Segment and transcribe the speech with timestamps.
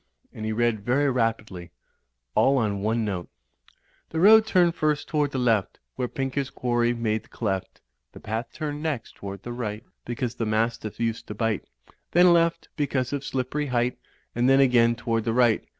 [0.33, 1.69] And he read very rapidly,
[2.33, 3.29] all on one note:
[4.09, 7.81] "The road turned first toward the left Where Pinker's quarry made the cleft;
[8.13, 11.65] The path turned next toward the right Because the mastiff used to bite;
[12.13, 13.99] Then, left, because of Slippery Height,
[14.33, 15.63] And then again toward the right.